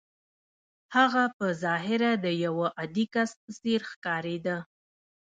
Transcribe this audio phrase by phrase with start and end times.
[0.95, 4.57] هغه په ظاهره د يوه عادي کس په څېر ښکارېده.